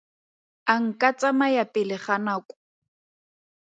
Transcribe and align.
A 0.73 0.75
nka 0.85 1.09
tsamaya 1.17 1.63
pele 1.73 1.95
ga 2.03 2.15
nako? 2.25 2.55